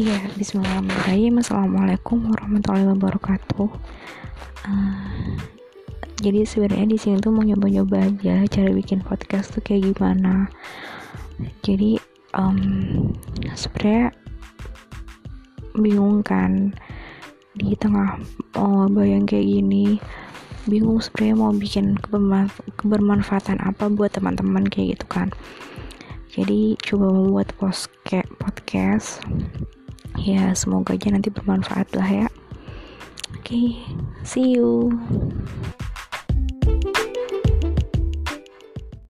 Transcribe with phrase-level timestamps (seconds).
[0.00, 1.44] Iya, Bismillahirrahmanirrahim.
[1.44, 3.68] Assalamualaikum warahmatullahi wabarakatuh.
[4.64, 5.36] Uh,
[6.24, 10.48] jadi sebenarnya di sini tuh mau nyoba-nyoba aja cara bikin podcast tuh kayak gimana.
[11.60, 12.00] Jadi
[12.32, 13.12] um,
[13.52, 14.16] sebenarnya
[15.76, 16.72] bingung kan
[17.60, 18.16] di tengah
[18.56, 20.00] oh, bayang kayak gini
[20.64, 22.00] bingung sebenarnya mau bikin
[22.80, 25.28] kebermanfaatan apa buat teman-teman kayak gitu kan
[26.32, 29.20] jadi coba membuat podcast
[30.20, 32.28] ya semoga aja nanti bermanfaat lah ya.
[33.40, 33.68] Oke okay,
[34.22, 34.92] see you